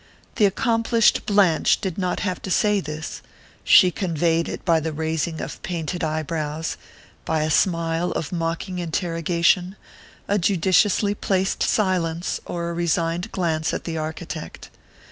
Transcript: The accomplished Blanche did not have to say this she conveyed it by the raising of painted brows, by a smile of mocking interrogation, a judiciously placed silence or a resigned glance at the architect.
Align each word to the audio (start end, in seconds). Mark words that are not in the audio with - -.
The 0.37 0.45
accomplished 0.47 1.27
Blanche 1.27 1.79
did 1.79 1.95
not 1.95 2.21
have 2.21 2.41
to 2.41 2.49
say 2.49 2.79
this 2.79 3.21
she 3.63 3.91
conveyed 3.91 4.49
it 4.49 4.65
by 4.65 4.79
the 4.79 4.91
raising 4.91 5.39
of 5.39 5.61
painted 5.61 6.03
brows, 6.25 6.75
by 7.23 7.43
a 7.43 7.51
smile 7.51 8.11
of 8.13 8.31
mocking 8.31 8.79
interrogation, 8.79 9.75
a 10.27 10.39
judiciously 10.39 11.13
placed 11.13 11.61
silence 11.61 12.39
or 12.47 12.71
a 12.71 12.73
resigned 12.73 13.31
glance 13.31 13.75
at 13.75 13.83
the 13.83 13.99
architect. 13.99 14.71